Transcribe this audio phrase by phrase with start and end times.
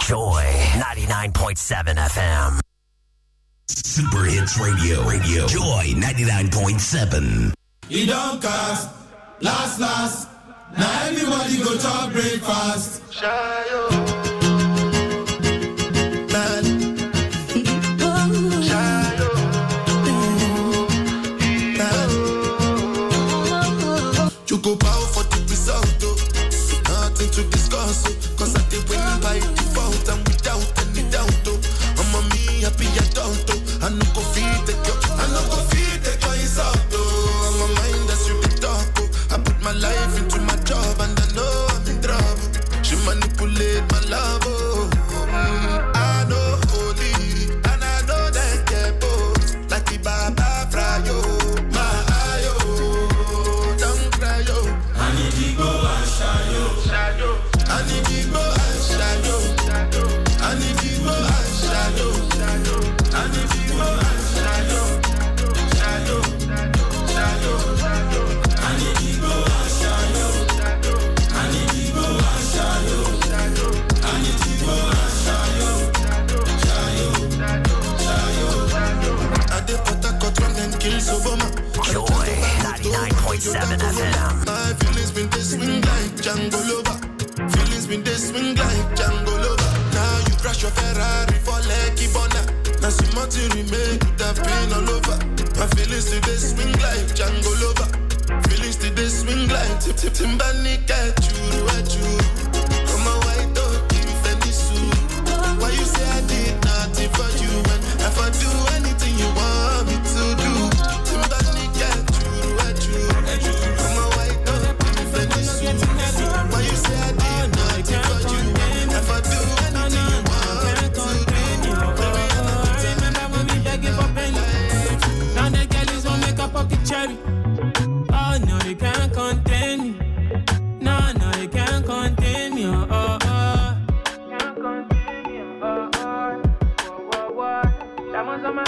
[0.00, 0.42] Joy
[0.80, 2.60] 99.7 FM.
[3.68, 5.06] Super Hits Radio.
[5.06, 5.46] Radio.
[5.46, 7.52] Joy 99.7.
[7.88, 8.88] He don't cast.
[9.40, 10.28] Last, last.
[10.78, 13.02] Now everybody go to breakfast.
[13.20, 14.31] You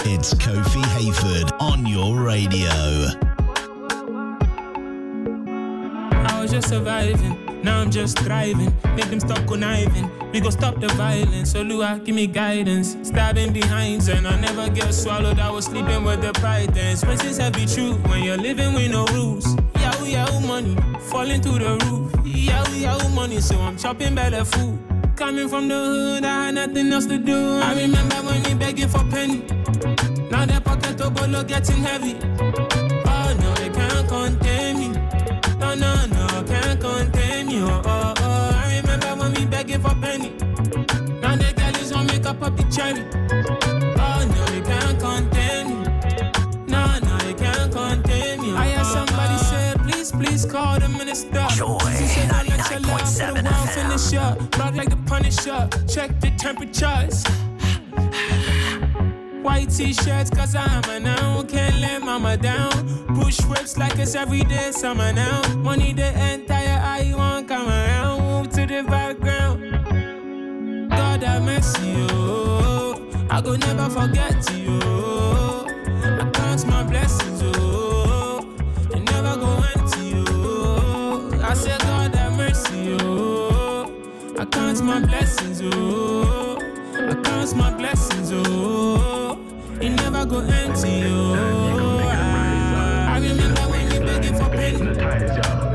[0.07, 2.69] It's Kofi Hayford on your radio.
[6.29, 8.71] I was just surviving, now I'm just thriving.
[8.97, 10.11] Make them stop conniving.
[10.31, 11.53] We go stop the violence.
[11.53, 12.99] So Lua, give me guidance.
[13.03, 15.39] Stabbing and I never get swallowed.
[15.39, 17.01] I was sleeping with the pythons.
[17.39, 19.57] Heavy true when you're living with no rules.
[19.81, 22.13] Yahoo yahoo money, falling through the roof.
[22.27, 24.79] Yahoo yahoo money, so I'm chopping better food.
[25.17, 27.59] Coming from the hood, I had nothing else to do.
[27.63, 29.45] I remember when begging for penny.
[30.47, 32.17] Now the pocket of bolo getting heavy.
[33.07, 34.89] Oh no, they can't contain me.
[35.59, 37.63] No, no, no, can't contain me.
[37.63, 38.51] Oh, oh, oh.
[38.55, 40.33] I remember when we begging for penny.
[41.23, 43.07] Now the girl is on make up a the cherry.
[43.97, 45.77] Oh no, they can't contain me.
[46.67, 48.55] No, no, they can't contain me.
[48.55, 51.47] I hear somebody say, please, please call the minister.
[51.57, 54.59] Joy She said, "Don't let your love for the world finish up.
[54.59, 55.69] Rock like the Punisher.
[55.89, 57.25] Check the temperatures.
[59.45, 61.43] White t-shirts cause I'm a now.
[61.43, 62.73] Can't let mama down.
[63.15, 65.43] Push whips like it's everyday summer now.
[65.57, 68.23] Money the entire eye won't come around.
[68.23, 69.61] Move to the background
[70.91, 72.95] God have mercy, oh.
[73.31, 75.67] I go never forget you, oh
[76.03, 78.49] I count my blessings, oh.
[78.91, 81.41] They never go empty, oh.
[81.43, 83.91] I say God have mercy, oh.
[84.39, 86.59] I count my blessings, oh.
[86.95, 88.94] I count my blessings, oh
[89.85, 91.03] it never go empty.
[91.05, 91.99] Oh,
[93.13, 94.79] I, remember when you begging for penny.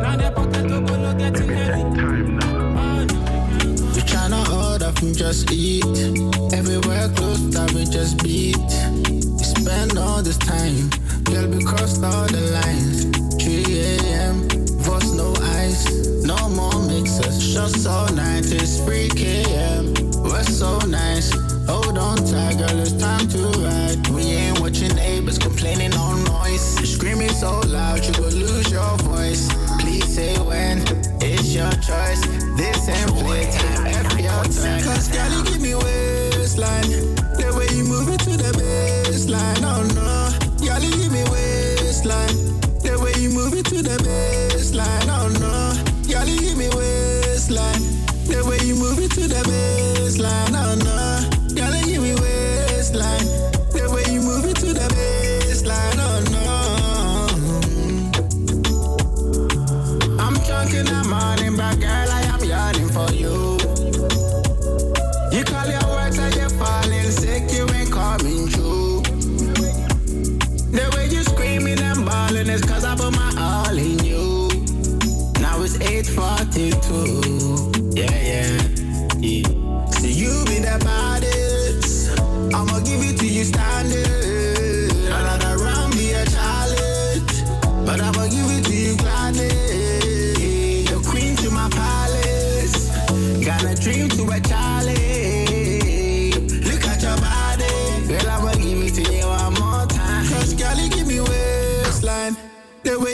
[0.02, 1.82] Now their pocket to go look getting heavy.
[2.82, 3.02] Oh,
[3.96, 5.79] you tryna hold up from just eat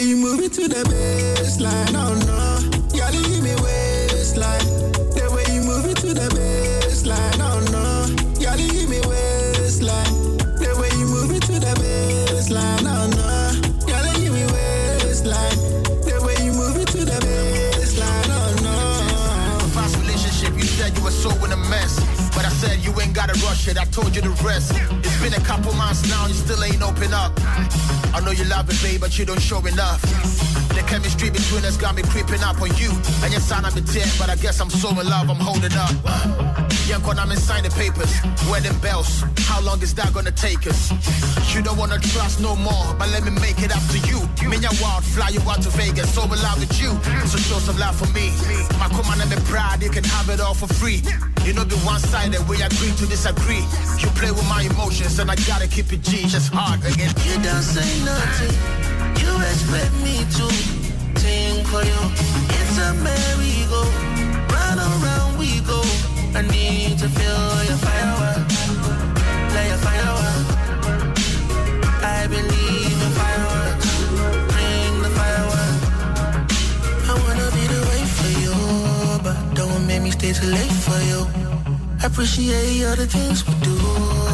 [0.06, 2.62] you move it to the baseline, oh no.
[2.94, 4.62] You give me waistline.
[5.18, 8.06] The way you move it to the baseline, oh no.
[8.38, 10.38] You give me waistline.
[10.62, 13.50] The way you move it to the baseline, oh no.
[13.90, 15.57] You give me waistline.
[16.06, 19.74] The way you move it to the baseline, oh no.
[19.74, 21.98] Past relationship, you said you were so in a mess.
[22.36, 24.72] But I said you ain't gotta rush it, I told you to rest.
[25.25, 27.33] Been a couple months now, you still ain't open up.
[28.13, 30.00] I know you love it, babe, but you don't show enough.
[30.69, 32.94] The chemistry between us got me creeping up on you.
[33.24, 35.74] And your sign I'm a 10, but I guess I'm so in love, I'm holding
[35.74, 35.98] up.
[36.86, 38.13] Young when I'm inside the papers,
[38.51, 39.24] wedding bells.
[39.50, 40.94] How long is that gonna take us?
[41.56, 44.22] You don't wanna trust no more, but let me make it up to you.
[44.48, 46.94] Me and wild fly you out to Vegas, so in love with you.
[47.25, 48.30] So show some love for me.
[48.77, 51.01] My command and pride, you can have it all for free.
[51.45, 53.62] You know, be one sided, we agree to disagree.
[54.01, 57.13] You play with my emotions, and I gotta keep it G, just hard again.
[57.21, 58.50] You don't say nothing.
[59.21, 60.47] You expect me to
[61.21, 62.01] think for you.
[62.50, 63.83] It's a merry-go.
[64.50, 65.81] Round and round we go.
[66.33, 68.50] I need to feel your firework.
[69.51, 70.55] Play your firework.
[80.33, 81.27] Don't make me stay too late for you.
[82.04, 83.75] Appreciate all the things we do,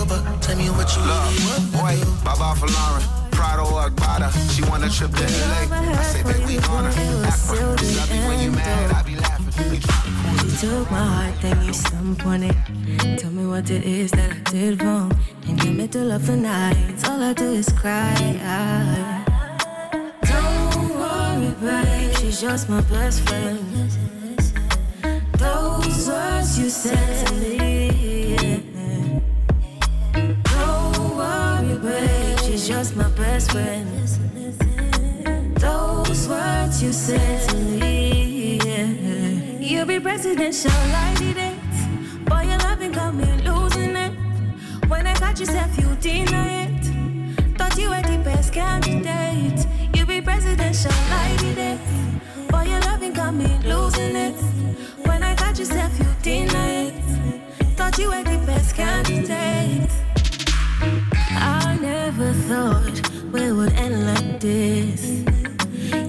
[0.08, 1.84] but tell me what you really want.
[1.84, 3.04] Wait, Baba for Lauren.
[3.32, 4.30] Prado or Agbada.
[4.54, 5.68] She want a trip to LA.
[5.72, 7.28] I say, babe, we on her.
[7.28, 7.78] Aqua.
[7.78, 8.92] Just love you when you mad.
[8.92, 9.74] I be laughing.
[9.74, 12.56] You try to You took my heart, then you stump on it.
[13.18, 15.12] Tell me what it is that I did wrong.
[15.48, 18.16] In the middle of the night, all I do is cry.
[20.24, 24.01] Don't worry, babe, she's just my best friend.
[26.12, 28.64] Words you said to me.
[30.44, 33.88] Don't worry, babe, she's just my best friend.
[35.56, 38.60] Those words you said to me.
[39.62, 42.26] You be presidential, I did it.
[42.26, 44.12] Boy, your loving got me losing it.
[44.90, 46.86] When I got yourself, you deny it.
[47.58, 49.66] Thought you were the best candidate.
[49.96, 51.80] You be presidential, I did it.
[52.52, 54.36] Boy, your loving got me losing it.
[55.52, 56.94] Got yourself, you deny it.
[57.76, 59.92] Thought you were the best candidate.
[61.32, 65.26] I never thought we would end like this.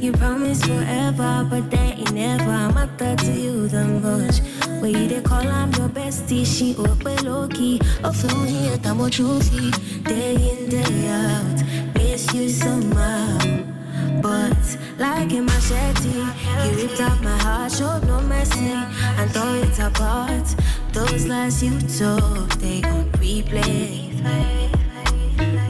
[0.01, 2.53] You promised forever, but that ain't never.
[2.53, 4.39] A to you the much.
[4.81, 7.81] Where they call I'm your bestie, she open low key.
[8.05, 9.73] Oh, feel here, I'm a trophy.
[10.05, 11.95] Day in, day out.
[11.97, 13.73] Miss you somehow.
[14.21, 16.25] But like a machete,
[16.62, 18.73] he ripped out my heart, showed no mercy,
[19.19, 20.54] and tore it apart.
[20.92, 24.12] Those lies you told, they on replay.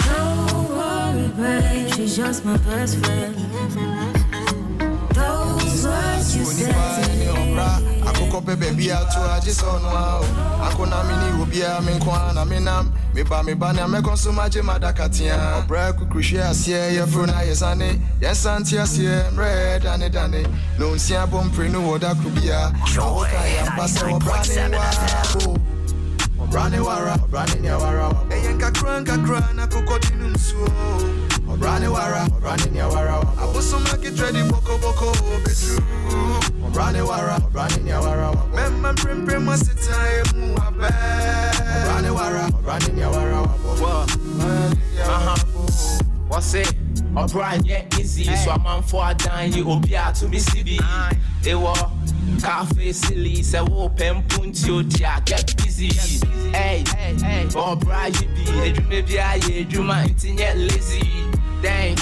[0.06, 3.36] Don't worry, babe, she's just my best friend.
[5.14, 7.91] Those words you said to me.
[8.22, 10.24] Akokɔpɛ baabi ato agye sɛ ɔno a o
[10.66, 14.62] akona me ne obiaa me nko a na menam meba meba nea mɛkɔ so magye
[14.62, 20.42] madaka tea ɔbrɛ kukuhwe aseɛ yɛforo no ayɛ sane yɛnsa nte aseɛ mmerɛ dane dane
[20.78, 25.56] na ɔnsia bɔ mpere no wɔ da koro bia ɔwoka yɛmpa sɛ ɔbra ne waa
[26.52, 28.10] Rani wara, rani nya wara.
[28.30, 31.31] Eyen kakra kakra na kokodinu nsuo.
[31.62, 33.20] Rani wara, rani nya wara.
[33.38, 35.12] Abusuma kitready boko boko
[35.44, 35.80] bisu.
[36.74, 38.32] Rani wara, rani nya wara.
[38.52, 40.90] Memma prim prim wasita emu abe.
[41.86, 43.42] Rani wara, rani nya wara.
[45.04, 45.36] Uh-huh.
[46.28, 46.74] What's it?
[47.16, 48.24] O'Brien, yeah, easy.
[48.36, 50.80] So I'm on for a dime, you obi a to me CB.
[51.42, 51.74] They were
[52.40, 55.88] cafe silly, say open punch your dia, get busy.
[56.52, 61.31] Hey, hey, hey, O'Brien, you be a dream, maybe I hear you might lazy.
[61.62, 61.96] Dang,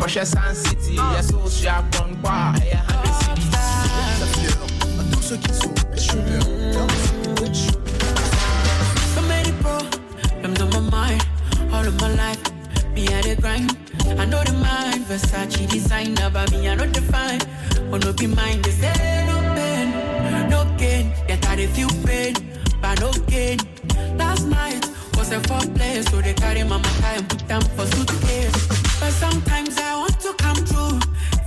[0.00, 1.14] Russia Sun City, ah.
[1.16, 2.78] yes, oh, so sharp on bar, hey,
[9.14, 11.26] So many problems on my mind,
[11.72, 12.40] all of my life.
[12.94, 13.76] Me had a grind.
[14.18, 17.40] I know the mind, Versace designer, but me I know the fine.
[17.92, 21.12] Oh no be mine, they say no pain, no gain.
[21.28, 22.34] Yet I dey feel pain,
[22.80, 23.58] but no gain.
[24.16, 28.81] Last night was a foreplay, so they carry my matter and put them for suitcase.
[29.10, 30.98] Sometimes I want to come true.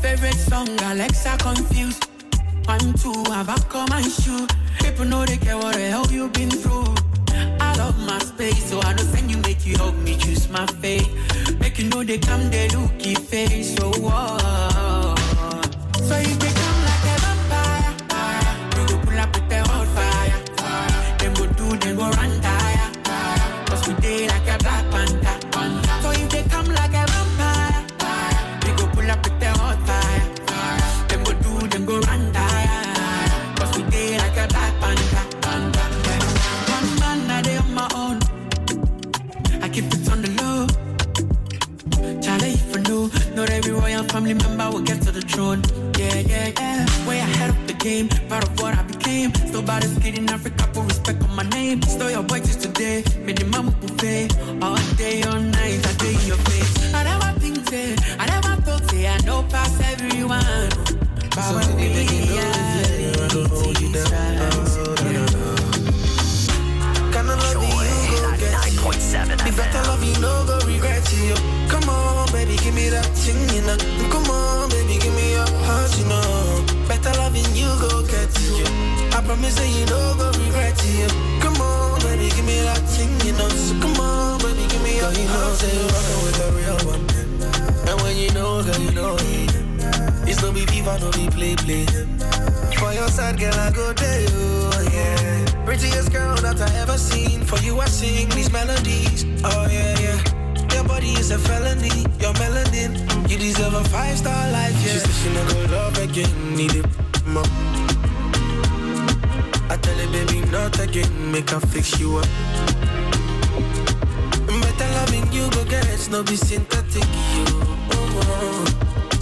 [0.02, 2.08] Favorite song, Alexa confused.
[2.66, 4.48] One, two, have I come and shoe?
[4.80, 6.94] People know they care what the hell you been through.
[7.60, 10.66] I love my space, so I know send you make you help me choose my
[10.66, 11.08] fate.
[11.60, 15.16] Make you know they come, they looky face, so oh.
[16.08, 16.36] So you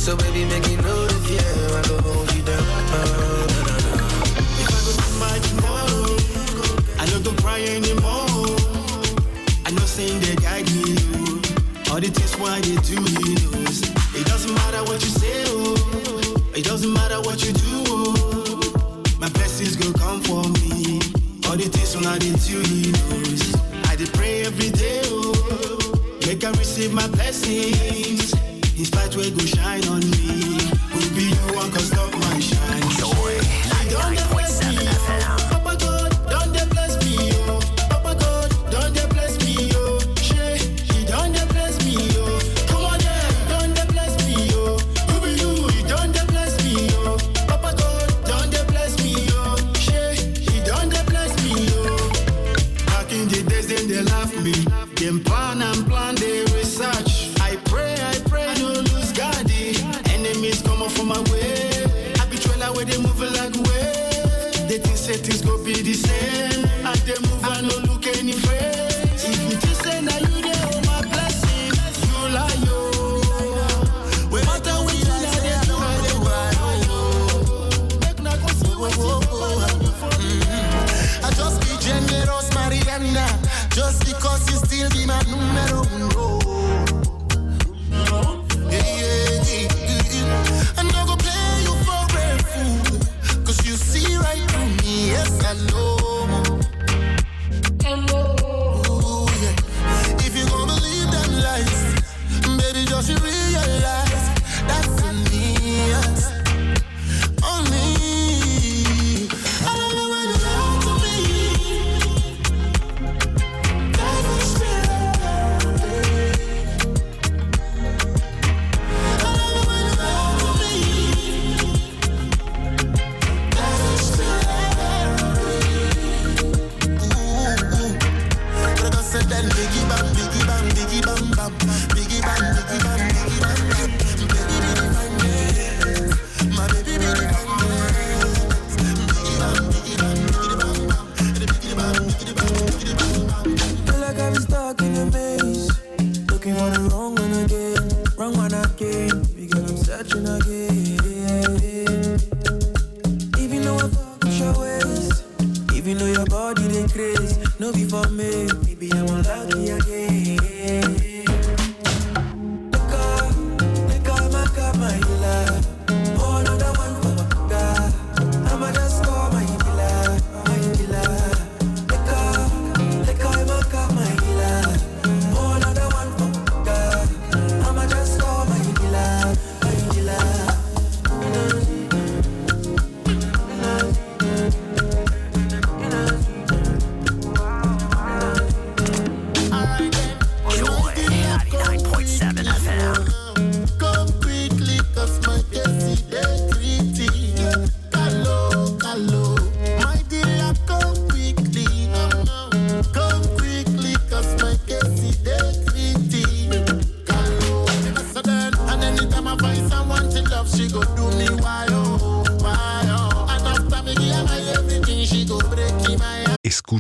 [0.04, 2.60] So baby, make it know the fear, I go hold you down.
[4.60, 6.20] If I go my tomorrow,
[7.00, 8.52] I don't go cry anymore.
[9.66, 11.00] I know saying they guide me.
[11.90, 13.80] All the things why they do he knows.
[14.20, 16.52] It doesn't matter what you say, oh.
[16.54, 19.04] It doesn't matter what you do, oh.
[19.22, 21.00] My blessings go come for me.
[21.48, 23.56] All the things when I did do he knows.
[23.88, 26.20] I did pray every day, oh.
[26.28, 28.34] Make I receive my blessings.
[28.76, 30.58] His light will go shine on me.
[30.94, 32.13] Will be you one cause stop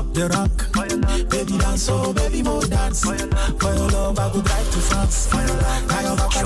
[0.00, 0.56] up the rock.
[1.28, 3.02] Baby dance, oh baby more dance.
[3.04, 5.26] For your love I would drive to France.
[5.28, 6.40] For your love, I.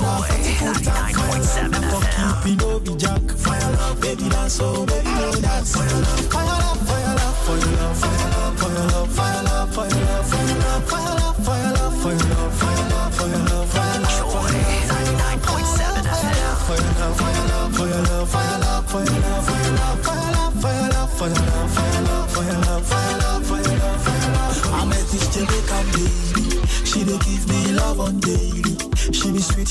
[1.91, 3.21] For keeping Obi Jack.
[3.43, 6.44] For your love, baby dance, oh baby more dance.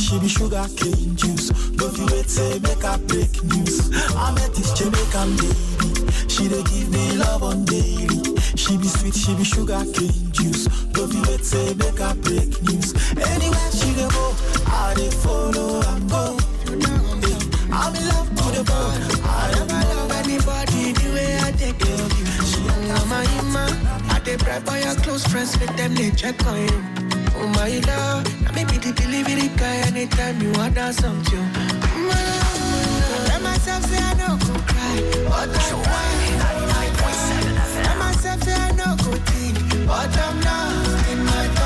[0.04, 1.48] she be sugar cane juice.
[1.76, 3.90] Don't you wait, say, make a break news.
[4.14, 6.28] I met this Jamaican baby.
[6.28, 8.36] she dey give me love on daily.
[8.56, 10.66] She be sweet, she be sugar cane juice.
[10.92, 12.92] Don't you wait, say, make a break news.
[13.16, 14.34] Anywhere she dey go,
[14.66, 16.36] I dey follow and go.
[16.68, 19.24] Eh, I'm in love to the bone.
[19.24, 22.26] I never love anybody the way I take care of you.
[22.44, 23.64] She a mama,
[24.10, 26.93] I dey pray for your close friends, make them they check on you.
[27.44, 30.92] Oh my love, I may be the delivery guy anytime you want something.
[30.94, 31.36] song to.
[31.36, 34.96] My love, tell myself say I no go cry,
[35.28, 36.14] but I'm cry.
[37.84, 41.10] Tell myself say I no go think, but I'm not.
[41.12, 41.63] in my thoughts.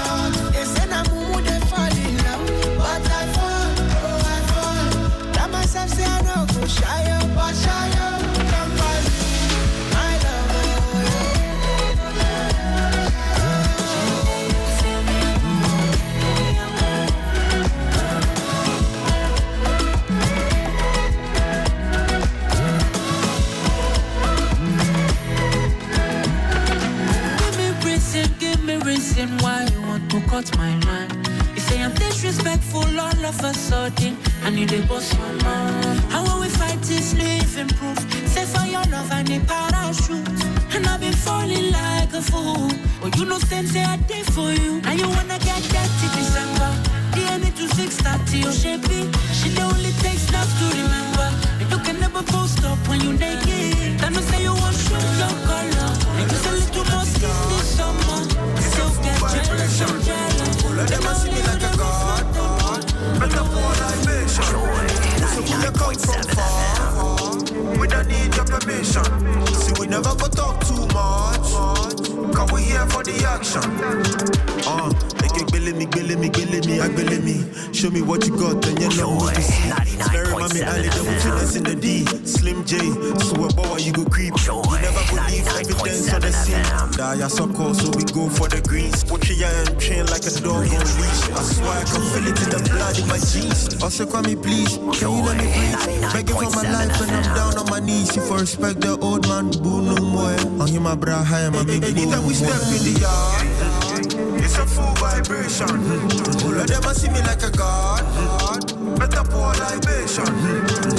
[109.80, 110.24] Pour libation.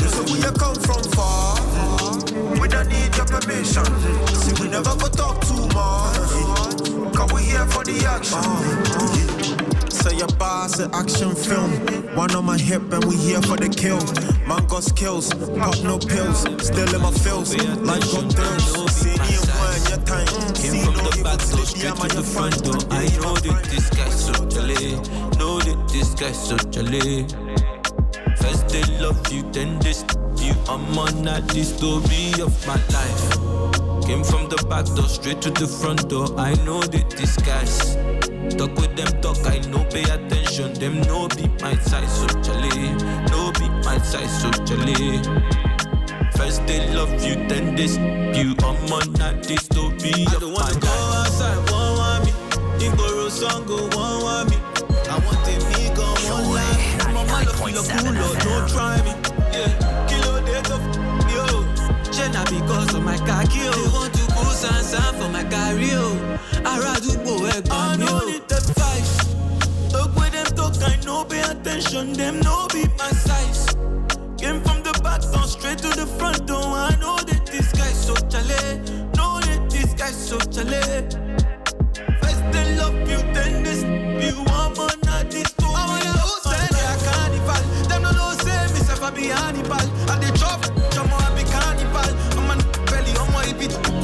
[0.10, 1.56] So we a come from far.
[2.60, 3.86] We don't need your permission.
[4.34, 7.16] See, we never go talk too much.
[7.16, 9.90] Cause we here for the action.
[9.90, 11.72] Say your boss an action film.
[12.16, 14.00] One on my hip and we here for the kill.
[14.48, 16.42] Man got skills, pop no pills.
[16.66, 18.92] Still in my feels, life got thrills.
[18.96, 20.28] See me and one, your time.
[20.56, 22.80] Came from the back door straight to the front door.
[22.90, 24.96] I know that this guy's so jolly.
[25.38, 27.26] Know that this guy's so jolly.
[28.42, 30.54] First they love you, then they st- you.
[30.68, 34.06] I'm on that the story of my life.
[34.08, 36.28] Came from the back door straight to the front door.
[36.40, 37.96] I know that this guy's
[38.56, 39.38] talk with them talk.
[39.46, 40.74] I know pay attention.
[40.74, 42.94] Them no be my size so jolly.
[43.30, 45.22] No be my size so jolly.
[46.38, 48.56] First they love you, then they st- you.
[48.64, 51.28] I'm on that the story I of don't wanna go life.
[51.28, 52.32] outside, one want me.
[52.86, 54.49] Igboro song go one want me.
[63.10, 63.72] My khaki oh.
[63.74, 66.70] They want to go sansan for my career eh, oh.
[66.72, 68.18] Àràdúgbò ẹ̀gbọ́n mi o.
[68.18, 68.62] I no need eh, oh.
[68.66, 69.10] the fight.
[69.94, 72.06] Talk with them talk, I no pay attention.
[72.20, 73.62] Them no be my size.
[74.42, 76.68] Came from the back down straight to the front door.
[76.92, 78.62] I know that this guy so chale.
[79.18, 80.86] Know that this guy so chale.
[82.22, 83.78] First they love you, then they
[84.26, 84.36] you.
[84.62, 85.72] I'm on a this too.
[85.82, 86.14] I wanna
[86.50, 87.64] send a carnival.
[87.90, 89.86] Them no know say me self I be Hannibal.
[90.12, 90.62] I dey chop,
[93.60, 93.99] belly,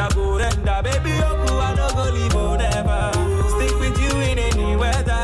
[0.00, 0.80] I go render.
[0.82, 3.12] Baby, Oku, I no go leave forever.
[3.52, 5.22] Stick with you in any weather.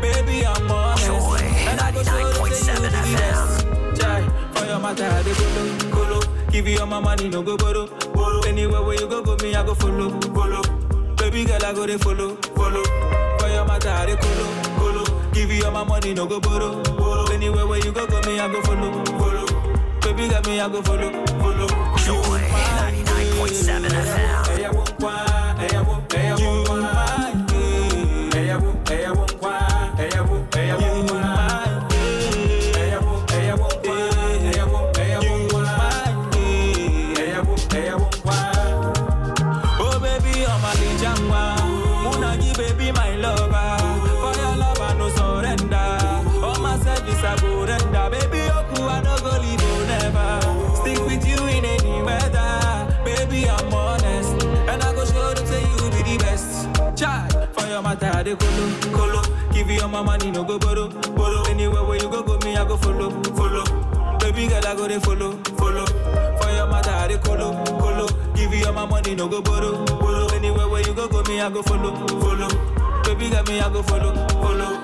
[0.00, 1.44] Baby, I'm honest.
[1.68, 4.00] And I go show you say you the best.
[4.00, 4.22] Jai,
[4.54, 5.22] for your matter, I
[5.90, 6.20] follow.
[6.50, 8.40] Give you all my money, no go borrow, borrow.
[8.42, 10.62] Anywhere where you go, go me, I go follow, follow.
[11.16, 12.84] Baby girl, I go follow, follow.
[13.38, 15.04] For your matter, I follow.
[15.32, 17.24] Give you all my money, no go borrow, borrow.
[17.32, 19.46] Anywhere where you go, go me, I go follow, follow.
[20.00, 21.23] Baby girl, me, I go follow,
[23.46, 24.44] 99.7 FM.
[58.36, 58.46] Dey
[58.92, 59.22] colo, colo.
[59.52, 61.42] Give you all my money, no go borrow, borrow.
[61.44, 63.64] Anywhere where you go, go me, I go follow, follow.
[64.18, 65.86] Baby girl, I go dey follow, follow.
[65.86, 68.06] For your matter, I dey colo, colo.
[68.34, 70.26] Give you all my money, no go borrow, borrow.
[70.34, 72.48] Anywhere where you go, go me, I go follow, follow.
[73.04, 74.83] Baby girl, me, I go follow, follow.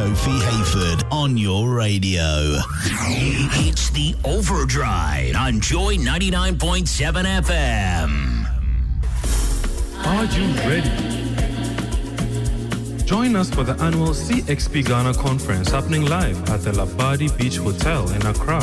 [0.00, 2.24] Kofi Hayford on your radio.
[3.66, 8.46] It's the Overdrive on Joy 99.7 FM.
[10.06, 10.88] Are you ready?
[13.04, 18.08] Join us for the annual CXP Ghana conference happening live at the Labadi Beach Hotel
[18.12, 18.62] in Accra.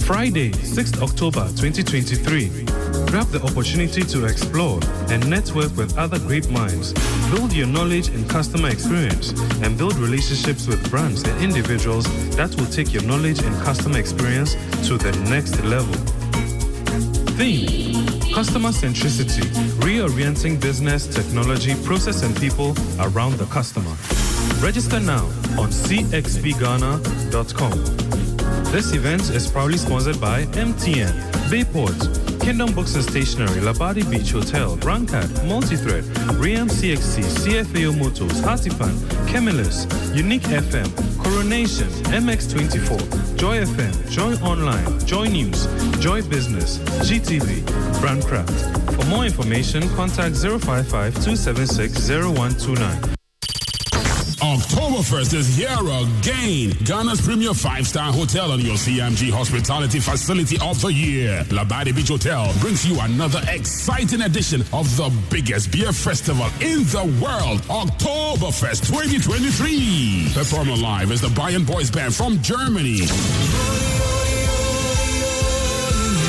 [0.00, 2.87] Friday, 6th October 2023.
[3.08, 6.92] Grab the opportunity to explore and network with other great minds,
[7.30, 9.30] build your knowledge and customer experience,
[9.62, 12.04] and build relationships with brands and individuals
[12.36, 14.54] that will take your knowledge and customer experience
[14.86, 15.94] to the next level.
[17.36, 17.98] Theme
[18.38, 19.42] Customer centricity,
[19.80, 23.96] reorienting business, technology, process, and people around the customer.
[24.62, 25.24] Register now
[25.58, 27.72] on cxpghana.com.
[28.70, 34.76] This event is proudly sponsored by MTN, Bayport, Kingdom Books and Stationery, Labadi Beach Hotel,
[34.78, 36.02] Rancard, Multithread,
[36.40, 38.94] Riam CXC, CFAO Motors, Artifan,
[39.26, 40.88] Chemilus, Unique FM,
[41.22, 45.66] Coronation, MX24, Joy FM, Joy Online, Joy News,
[46.00, 47.60] Joy Business, GTV,
[48.00, 48.94] Brandcraft.
[48.94, 53.17] For more information, contact 055 276 0129.
[54.40, 56.70] Oktoberfest is here again.
[56.84, 61.42] Ghana's premier five-star hotel and your CMG hospitality facility of the year.
[61.48, 67.02] Labadi Beach Hotel brings you another exciting edition of the biggest beer festival in the
[67.20, 70.30] world, Oktoberfest 2023.
[70.32, 73.00] Performing live is the Bayern Boys Band from Germany.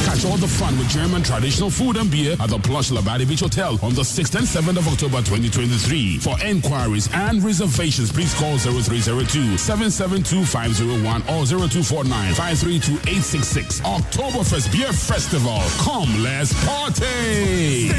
[0.09, 3.41] Catch all the fun with German traditional food and beer at the plush Labadi Beach
[3.41, 6.17] Hotel on the 6th and 7th of October 2023.
[6.17, 13.81] For enquiries and reservations, please call 0302 772 501 or 0249 532 866.
[13.81, 15.61] Oktoberfest Beer Festival.
[15.77, 17.89] Come, let's party!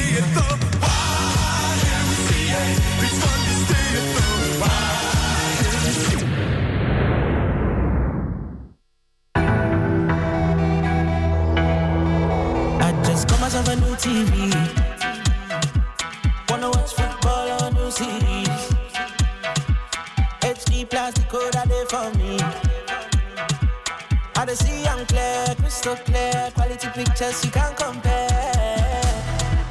[25.81, 26.51] Crystal clear.
[26.55, 28.29] Quality pictures you can't compare.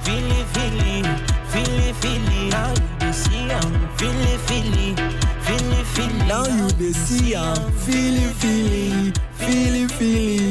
[0.03, 1.03] Feely, feely,
[1.51, 2.49] feely, feely.
[2.49, 4.95] Now you dey see I'm feely, feely,
[5.45, 6.27] feely, feely.
[6.27, 7.33] Now you dey see
[7.85, 10.48] feely, feely, feely, feely.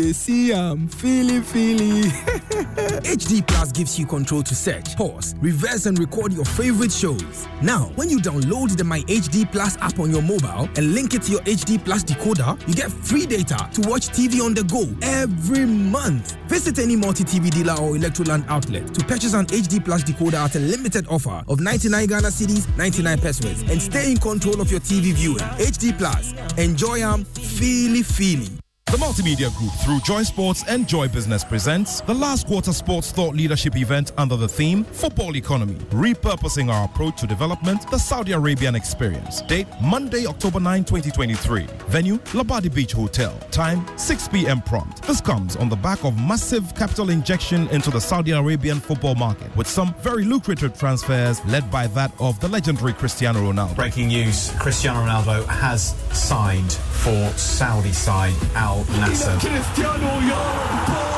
[0.00, 2.02] Dey see am, feely, feely.
[3.04, 7.46] HD Plus gives you control to search, pause, reverse, and record your favorite shows.
[7.60, 11.22] Now, when you download the My HD Plus app on your mobile and link it
[11.24, 14.88] to your HD Plus decoder, you get free data to watch TV on the go
[15.02, 16.38] every month.
[16.48, 20.56] Visit any multi TV dealer or Electroland outlet to purchase an HD Plus decoder at
[20.56, 24.80] a limited offer of 99 Ghana cedis, 99 pesewas, and stay in control of your
[24.80, 25.44] TV viewing.
[25.58, 28.59] HD Plus, enjoy am, feely, feely.
[28.90, 33.36] The Multimedia Group, through Joy Sports and Joy Business, presents the last quarter sports thought
[33.36, 38.74] leadership event under the theme Football Economy, repurposing our approach to development, the Saudi Arabian
[38.74, 39.42] experience.
[39.42, 41.68] Date Monday, October 9, 2023.
[41.86, 43.32] Venue Labadi Beach Hotel.
[43.52, 44.60] Time 6 p.m.
[44.60, 45.02] prompt.
[45.04, 49.54] This comes on the back of massive capital injection into the Saudi Arabian football market,
[49.54, 53.76] with some very lucrative transfers led by that of the legendary Cristiano Ronaldo.
[53.76, 61.09] Breaking news Cristiano Ronaldo has signed for Saudi side Al Nassr.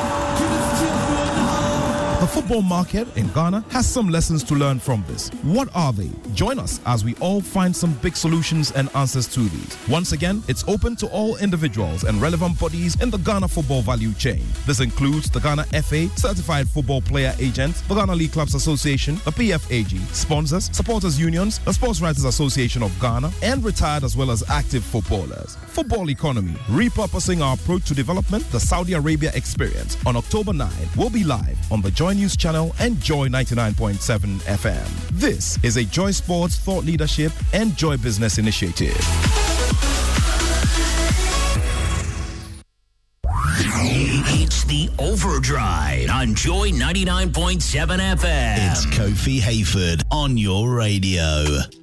[2.33, 5.29] Football market in Ghana has some lessons to learn from this.
[5.43, 6.09] What are they?
[6.33, 9.77] Join us as we all find some big solutions and answers to these.
[9.87, 14.13] Once again, it's open to all individuals and relevant bodies in the Ghana football value
[14.15, 14.43] chain.
[14.65, 19.31] This includes the Ghana FA, Certified Football Player Agent, the Ghana League Clubs Association, the
[19.31, 24.43] PFAG, sponsors, supporters unions, the Sports Writers Association of Ghana, and retired as well as
[24.49, 25.55] active footballers.
[25.67, 29.97] Football economy, repurposing our approach to development, the Saudi Arabia experience.
[30.07, 33.97] On October 9, we'll be live on the Joy News channel and Joy 99.7
[34.43, 35.09] FM.
[35.09, 38.95] This is a Joy Sports thought leadership and Joy Business initiative.
[43.25, 47.59] It's the Overdrive on Joy 99.7
[48.15, 48.71] FM.
[48.71, 51.82] It's Kofi Hayford on your radio.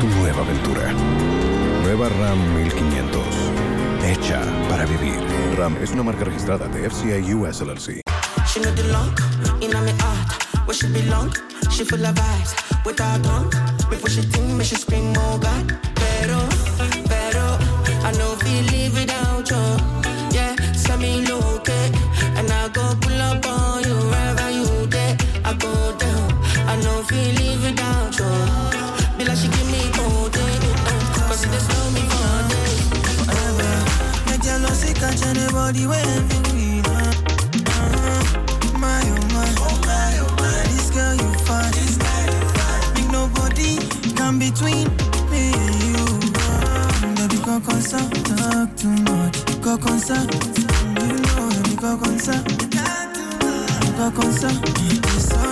[0.00, 0.92] tu nueva aventura.
[1.82, 3.22] Nueva RAM 1500.
[4.02, 5.20] Hecha para vivir.
[5.56, 8.00] RAM es una marca registrada de FCI US LLC.
[8.46, 9.14] She know the long,
[9.60, 11.30] in my heart, where she belong.
[11.70, 13.50] She full of vibes, with her tongue.
[13.90, 15.38] Me push it me she scream, oh.
[15.94, 16.38] Pero,
[17.06, 17.58] pero,
[18.02, 19.62] I know feel live without you.
[20.32, 25.16] Yeah, send me look and I go pull up on you wherever you there.
[25.44, 26.32] I go down,
[26.66, 28.89] I know feel live without you.
[29.20, 29.82] Be like she give me
[30.32, 32.88] thing, uh, cause it just slow me for days.
[33.28, 33.72] Forever,
[34.30, 36.24] Make jealousy catch anybody when
[36.56, 37.12] we uh,
[37.68, 40.62] uh, My oh my, oh my, oh my.
[40.72, 42.94] This girl you find, this guy you find.
[42.96, 43.76] Make nobody
[44.16, 44.88] come between
[45.28, 46.06] me and you.
[47.14, 49.36] Baby, go concern, talk too much.
[49.60, 50.30] Go concern,
[50.96, 52.42] you know, baby, go concern.
[53.98, 55.49] Go concern, it's alright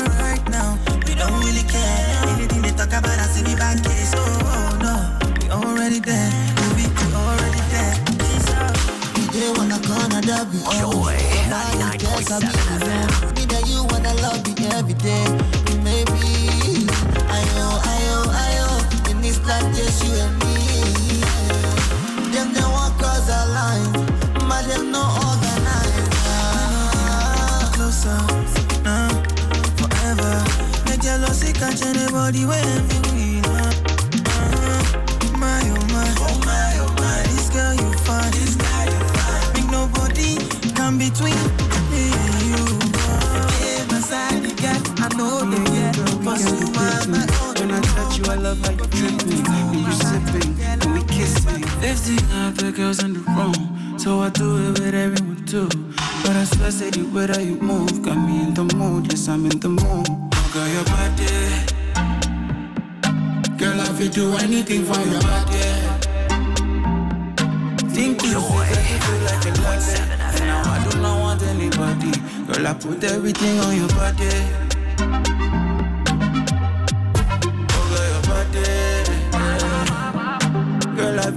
[10.70, 11.16] Joy
[11.48, 12.44] 99.7
[12.80, 13.08] FM.
[13.36, 15.24] Me that you wanna love me every day.
[15.80, 16.84] Maybe
[17.32, 18.68] ayo, ayo, ayo.
[19.10, 19.64] In this life,
[20.04, 20.56] you and me.
[22.32, 22.60] Them they
[24.48, 26.08] but no organize.
[27.72, 28.20] closer
[28.84, 29.08] now,
[29.80, 30.44] forever.
[30.84, 31.00] Make
[31.56, 31.80] catch
[51.98, 53.98] 15 other girls in the room.
[53.98, 55.68] So I do it with everyone too.
[56.22, 59.10] But I swear, say the way that you move got me in the mood.
[59.10, 60.06] Yes, I'm in the mood.
[60.08, 61.26] Oh, girl, your body.
[63.58, 65.66] Girl, I will do anything for your body.
[67.90, 70.08] Think you feel like a London.
[70.22, 72.12] And now I do not want anybody.
[72.46, 74.67] Girl, I put everything on your body.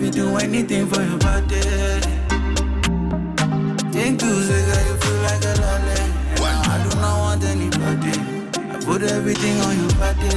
[0.02, 1.62] Be do anything for your body.
[3.94, 6.02] Think you say that you feel like a lolly.
[6.42, 8.14] I do not want anybody.
[8.74, 10.30] I put everything on your body.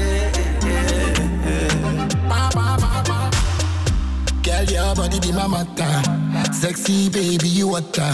[4.43, 6.53] Girl, your body be my matter.
[6.53, 8.13] Sexy baby, you water.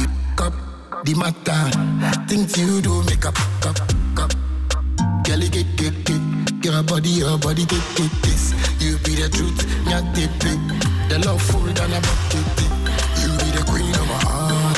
[0.00, 0.06] You
[0.38, 0.54] up
[1.04, 1.62] the matter.
[2.26, 3.78] Things you do make up, up,
[4.18, 4.32] up.
[5.24, 6.20] Girl, you get, get, get.
[6.64, 8.52] Your body, your body, take, take this.
[8.80, 10.77] You be the truth, not the pick.
[11.08, 12.46] The love full than a bucket.
[13.22, 14.76] You be the queen of my heart.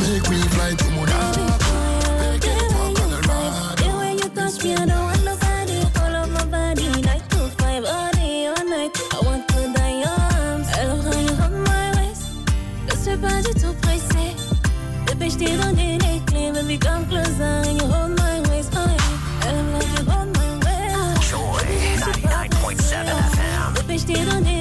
[0.00, 1.44] Make me fly to Monaco.
[2.16, 4.00] Make it walk on the road.
[4.00, 5.78] Way you touch me, I don't want nobody.
[6.00, 8.90] All of my body, night to five, all day, all night.
[9.12, 10.68] I want to die your arms.
[10.72, 12.24] I love how you hold my waist.
[12.88, 14.32] Je suis pas du tout pressé.
[15.06, 16.52] Bébé, je t'ai donné les clés.
[16.52, 18.72] Baby, come closer and you hold my waist.
[18.74, 19.44] Oh, yeah.
[19.44, 21.30] I love how you hold my waist.
[21.30, 21.68] Joy
[22.00, 23.74] 99.7 FM.
[23.74, 24.55] Bébé, je donné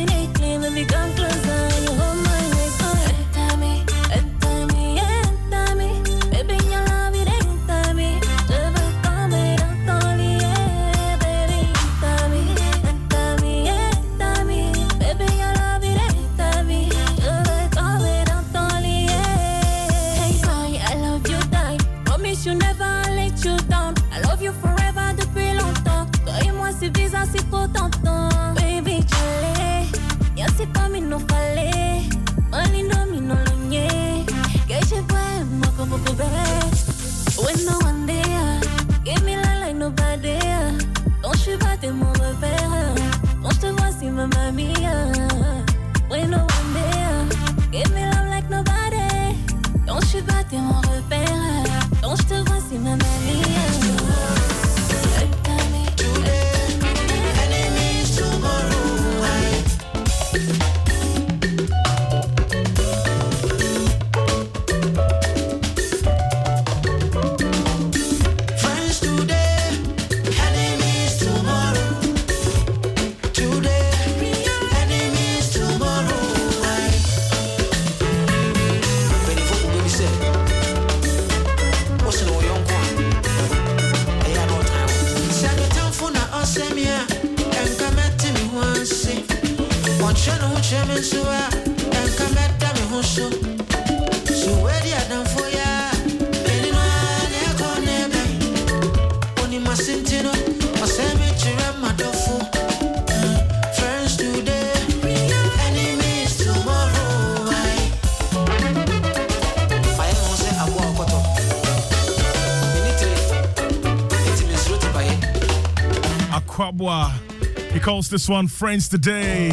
[118.09, 119.49] This one Friends Today.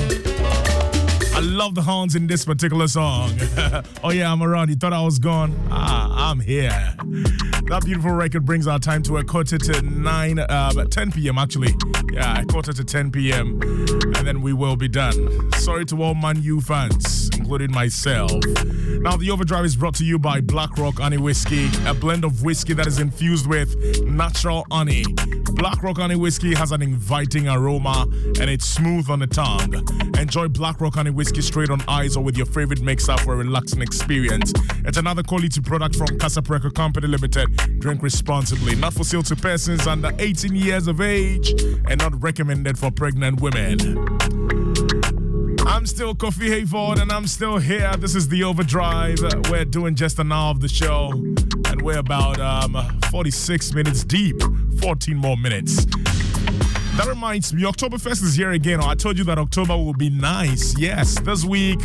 [1.34, 3.30] I love the horns in this particular song.
[4.04, 4.68] oh, yeah, I'm around.
[4.68, 5.56] You thought I was gone?
[5.70, 6.94] Ah, I'm here.
[7.68, 11.38] That beautiful record brings our time to a quarter to 9, uh, 10 p.m.
[11.38, 11.74] actually.
[12.12, 13.60] Yeah, a quarter to 10 p.m.
[13.62, 15.50] And then we will be done.
[15.52, 17.21] Sorry to all Man U fans,
[17.52, 18.32] including myself.
[19.02, 22.42] Now, the overdrive is brought to you by Black Rock Honey Whiskey, a blend of
[22.42, 25.04] whiskey that is infused with natural honey.
[25.54, 28.06] Black Rock Honey Whiskey has an inviting aroma
[28.40, 29.74] and it's smooth on the tongue.
[30.18, 33.36] Enjoy Black Rock Honey Whiskey straight on ice or with your favorite mixer for a
[33.36, 34.52] relaxing experience.
[34.86, 37.80] It's another quality product from Casa Preco Company Limited.
[37.80, 41.50] Drink responsibly, not for sale to persons under 18 years of age
[41.86, 44.41] and not recommended for pregnant women.
[45.82, 47.96] I'm still Kofi Hayford and I'm still here.
[47.96, 49.18] This is the Overdrive.
[49.50, 54.40] We're doing just an hour of the show and we're about um, 46 minutes deep,
[54.78, 55.84] 14 more minutes.
[56.96, 58.80] That reminds me, Oktoberfest is here again.
[58.82, 60.78] I told you that October will be nice.
[60.78, 61.78] Yes, this week,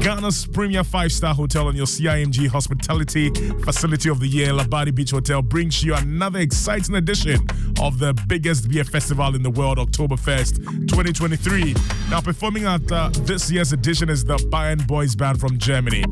[0.00, 3.30] Ghana's premier five star hotel and your CIMG hospitality
[3.60, 7.46] facility of the year, Labadi Beach Hotel, brings you another exciting edition
[7.80, 10.56] of the biggest beer festival in the world, Oktoberfest
[10.88, 11.74] 2023.
[12.10, 16.04] Now, performing at uh, this year's edition is the Bayern Boys Band from Germany.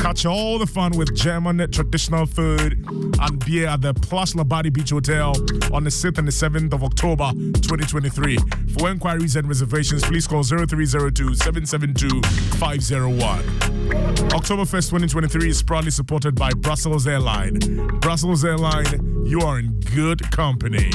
[0.00, 4.90] Catch all the fun with German traditional food and beer at the Plush Labadi Beach
[4.90, 5.36] Hotel
[5.72, 8.38] on the 6th and the 7th of October 2023.
[8.74, 12.22] For inquiries and reservations, please call 0302 772
[12.56, 13.42] 501.
[14.30, 17.58] Oktoberfest 2023 is proudly supported by Brussels Airline.
[18.00, 20.90] Brussels Airline, you are in good company.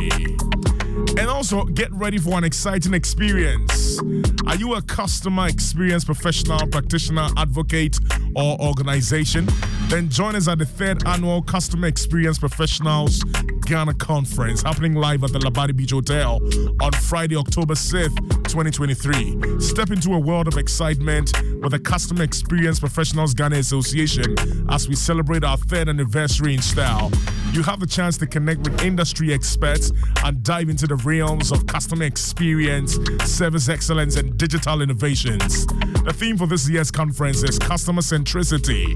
[1.17, 3.99] And also, get ready for an exciting experience.
[4.47, 7.99] Are you a customer experience professional, practitioner, advocate,
[8.35, 9.47] or organization?
[9.87, 13.23] Then join us at the third annual Customer Experience Professionals
[13.65, 16.39] Ghana Conference happening live at the Labadi Beach Hotel
[16.81, 19.59] on Friday, October 6th, 2023.
[19.59, 21.31] Step into a world of excitement
[21.61, 24.35] with the Customer Experience Professionals Ghana Association
[24.69, 27.11] as we celebrate our third anniversary in style.
[27.51, 29.91] You have the chance to connect with industry experts
[30.23, 35.65] and dive into the realms of customer experience, service excellence, and digital innovations.
[35.65, 38.95] The theme for this year's conference is customer centricity,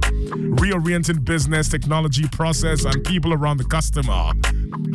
[0.57, 4.31] reorienting business, technology, process, and people around the customer.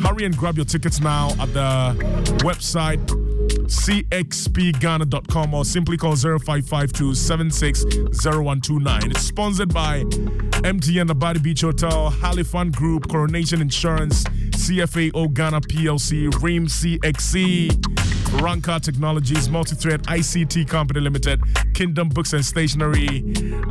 [0.01, 1.95] Hurry and grab your tickets now at the
[2.39, 3.24] website
[3.67, 9.11] cxpghana.com or simply call 0552 760129.
[9.11, 16.41] It's sponsored by MTN, the Labadi Beach Hotel, Halifan Group, Coronation Insurance, CFAO Ghana PLC,
[16.41, 18.04] Ream CXC,
[18.41, 21.41] Rancard Technologies, Multi-Thread ICT Company Limited,
[21.73, 23.17] Kingdom Books and Stationery,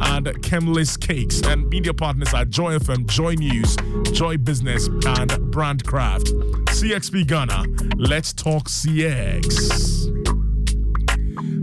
[0.01, 1.43] and Chemless Cakes.
[1.43, 3.77] And media partners are Joy FM, Joy News,
[4.13, 6.33] Joy Business, and Brandcraft.
[6.67, 7.65] CXP Ghana,
[7.97, 10.14] let's talk CX.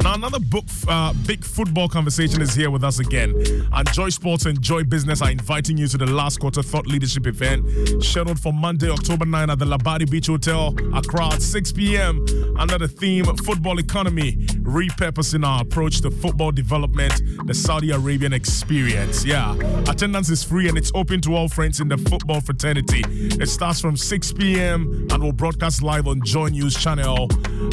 [0.03, 3.35] Now, another book, uh, big football conversation is here with us again.
[3.71, 7.27] And Joy Sports and Joy Business are inviting you to the last quarter thought leadership
[7.27, 12.25] event scheduled for Monday, October 9 at the Labadi Beach Hotel, Accra at 6 p.m.
[12.57, 14.33] under the theme Football Economy,
[14.63, 19.23] repurposing our approach to football development, the Saudi Arabian experience.
[19.23, 19.55] Yeah,
[19.87, 23.03] attendance is free and it's open to all friends in the football fraternity.
[23.07, 25.07] It starts from 6 p.m.
[25.11, 27.27] and will broadcast live on Joy News channel.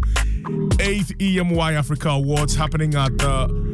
[0.78, 3.69] 8th EMY Africa Awards happening at the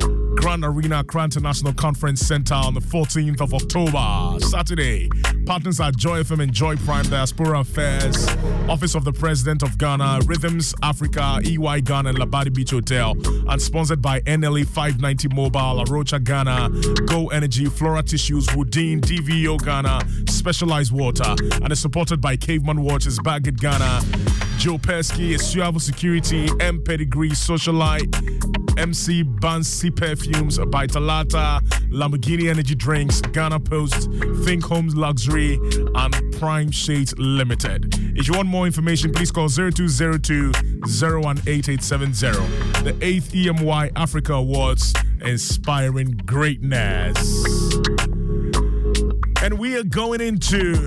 [0.47, 5.09] Grand Arena, Accra International Conference Center on the 14th of October, Saturday.
[5.45, 8.29] Partners are Joy FM and Joy Prime, Diaspora Affairs,
[8.69, 13.17] Office of the President of Ghana, Rhythms Africa, EY Ghana, and Labadi Beach Hotel,
[13.49, 16.71] and sponsored by NLE 590 Mobile, A Rocha Ghana,
[17.07, 19.99] Go Energy, Flora Tissues, Woodin, DVO Ghana,
[20.31, 24.01] Specialized Water, and is supported by Caveman Watches, Baggett Ghana.
[24.59, 33.61] Joe Pesky, Suavo Security, M Pedigree, Socialite, MC Bansi Perfumes, Baitalata, Lamborghini Energy Drinks, Ghana
[33.61, 34.11] Post,
[34.45, 35.55] Think Homes Luxury,
[35.95, 37.95] and Prime Shades Limited.
[38.17, 40.53] If you want more information, please call 0202
[40.87, 42.27] 018870.
[42.83, 47.17] The 8th EMY Africa Awards, inspiring greatness.
[49.43, 50.87] And we are going into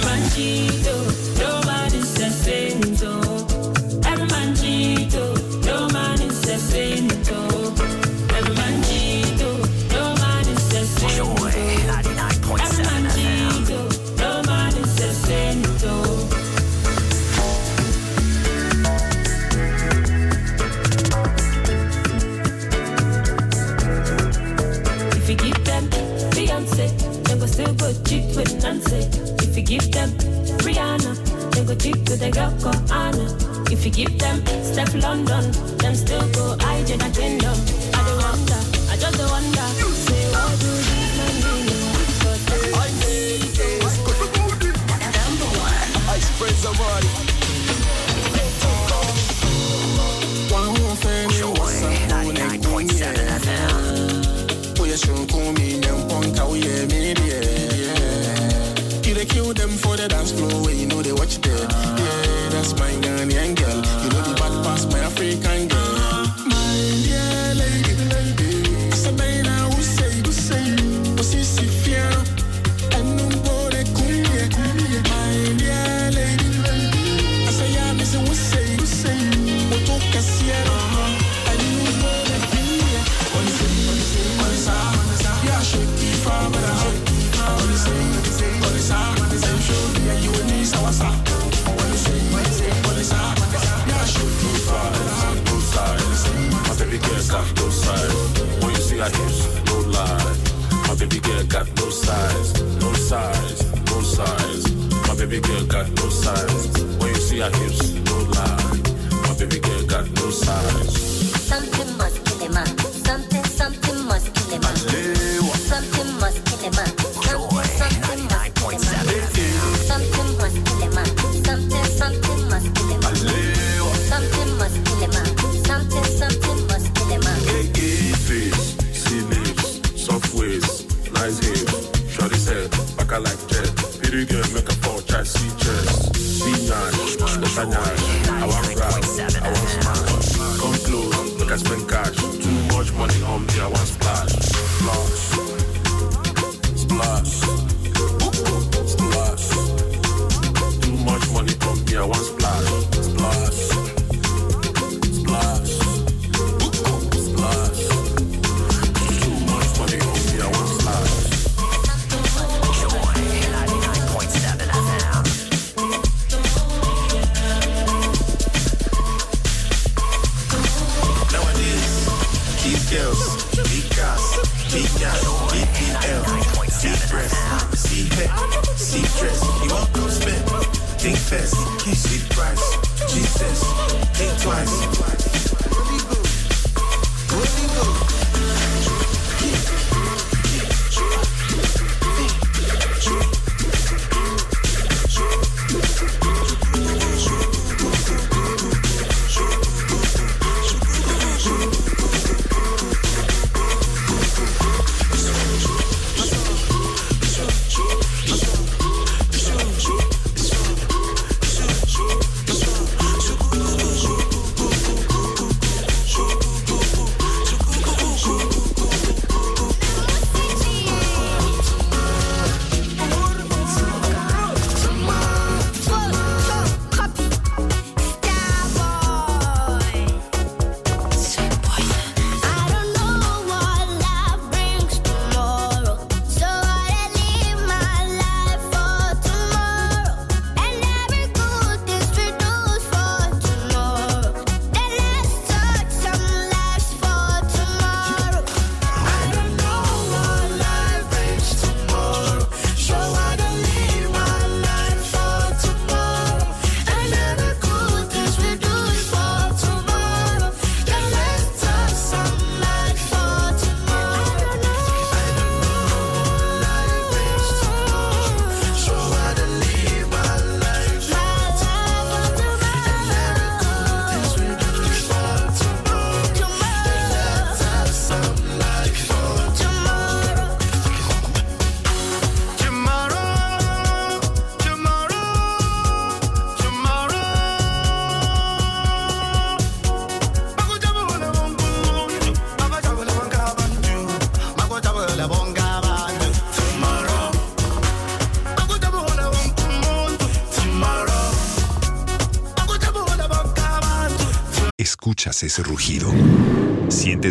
[0.00, 0.94] Mangito,
[1.38, 2.72] no man is the same.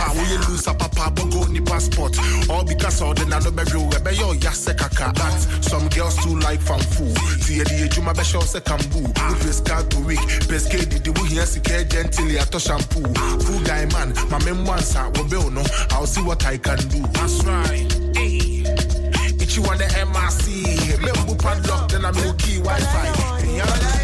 [0.00, 2.16] Wo nipa a woyɛ loser papa bogo ni passport.
[2.48, 5.12] All because the nano bɛhwe ɛbɛyɛ ɔya sɛ kaka.
[5.14, 7.12] But some girls too like fanfu
[7.46, 11.46] Ti yɛde adwuma bɛhyɛ wo sɛ kambu Wo pesca to week Pesca didi wo hia
[11.46, 13.02] sika gently atɔ shampoo.
[13.44, 15.62] Full guy man, ma me mwansa wɔbɛw no?
[15.90, 17.00] I'll see what I can do.
[17.12, 17.86] That's right,
[18.16, 18.64] Ei
[19.40, 20.64] Ichi on the MRC
[21.00, 23.99] Membu padlock, then I'm no key Wi-Fi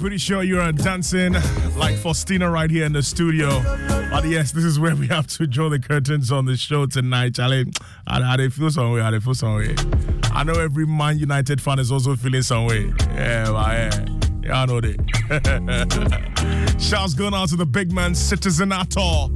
[0.00, 1.34] pretty sure you are dancing
[1.76, 3.62] like Faustina right here in the studio.
[4.10, 7.34] But yes, this is where we have to draw the curtains on the show tonight,
[7.34, 7.70] Charlie.
[8.06, 9.02] How, they feel some way?
[9.02, 9.74] How they feel some way?
[10.32, 12.90] I know every Man United fan is also feeling some way.
[13.14, 14.06] Yeah, but yeah.
[14.42, 16.76] Yeah, I know that.
[16.80, 19.28] Shouts going out to the big man, Citizen Ator.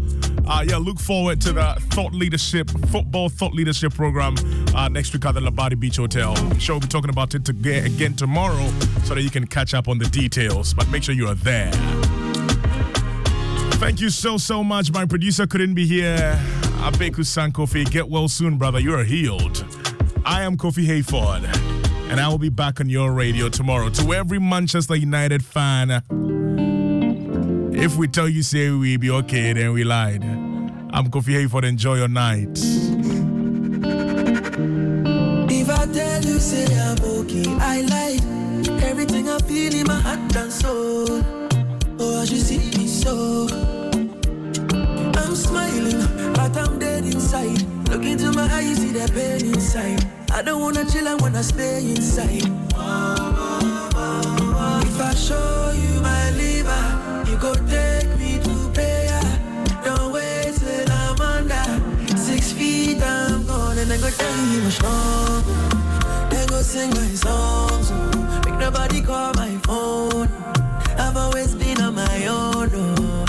[0.46, 4.34] Uh, yeah, look forward to the thought leadership, football thought leadership program
[4.74, 6.34] uh, next week at the Labadi Beach Hotel.
[6.58, 8.68] Sure, we'll be talking about it again, again tomorrow
[9.04, 10.74] so that you can catch up on the details.
[10.74, 11.72] But make sure you are there.
[13.74, 14.92] Thank you so, so much.
[14.92, 16.38] My producer couldn't be here.
[16.84, 17.90] Abeku San Kofi.
[17.90, 18.78] Get well soon, brother.
[18.78, 19.64] You are healed.
[20.26, 21.44] I am Kofi Hayford,
[22.10, 23.88] and I will be back on your radio tomorrow.
[23.90, 26.02] To every Manchester United fan,
[27.74, 30.22] if we tell you say we be okay, then we lied.
[30.22, 31.64] I'm Kofi Hayford.
[31.64, 32.58] Enjoy your night.
[35.50, 38.22] If I tell you, say I'm okay, I lied.
[38.82, 41.22] Everything I feel in my heart and soul.
[41.98, 43.48] Oh, as you see me so.
[45.16, 47.62] I'm smiling, but I'm dead inside.
[47.88, 50.04] Look into my eyes, see the pain inside.
[50.32, 52.44] I don't wanna chill, I wanna stay inside.
[54.86, 56.03] If I show you
[57.34, 59.20] you go take me to prayer.
[59.84, 60.14] Don't
[60.90, 64.60] I'm under six feet, I'm gone, and I go tell you.
[66.30, 68.42] Then go sing my songs, oh.
[68.44, 70.28] make nobody call my phone.
[70.96, 72.70] I've always been on my own.
[72.72, 73.24] Oh.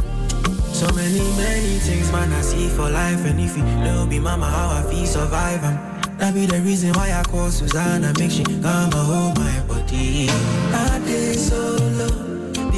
[0.74, 3.26] So many, many things, man, I see for life.
[3.26, 5.64] And if you know me, mama, how I feel survive.
[5.64, 9.60] am that be the reason why I call Susanna, make she come and hold my
[9.68, 10.28] body.
[10.30, 11.60] I day so
[12.00, 12.35] low,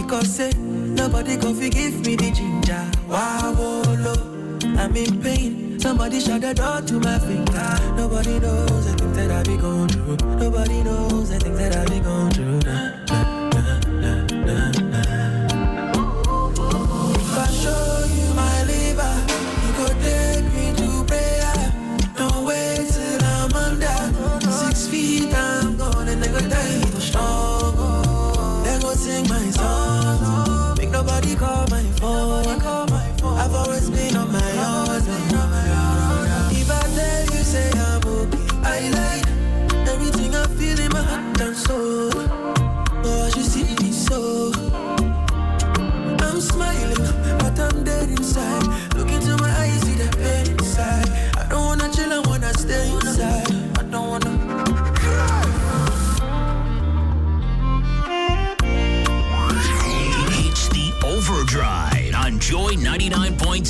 [0.08, 2.90] because say, nobody can forgive me the ginger.
[3.10, 3.54] Wow,
[4.00, 5.80] low, I'm in pain.
[5.82, 7.78] Somebody shut the door to my finger.
[7.98, 10.16] Nobody knows the things that I be going through.
[10.38, 12.60] Nobody knows the things that I be going through.
[12.60, 12.97] Nah,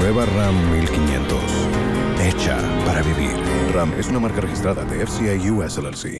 [0.00, 1.38] Nueva RAM 1500.
[2.22, 3.36] Hecha para vivir.
[3.74, 6.08] RAM es una marca registrada de FCI US LLC.